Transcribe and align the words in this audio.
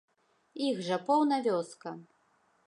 Іх 0.67 0.79
жа 0.87 0.97
поўна 1.09 1.39
вёска. 1.49 1.95